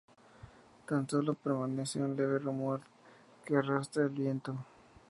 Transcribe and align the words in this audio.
Tan 0.87 1.07
sólo 1.07 1.35
permanece 1.35 2.01
u 2.01 2.07
leve 2.07 2.39
rumor 2.39 2.79
que 3.45 3.55
arrastra 3.57 4.01
el 4.05 4.09
viento. 4.09 4.51